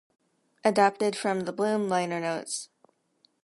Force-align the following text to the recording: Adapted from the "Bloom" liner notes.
Adapted 0.63 1.15
from 1.15 1.41
the 1.41 1.53
"Bloom" 1.53 1.87
liner 1.87 2.19
notes. 2.19 2.69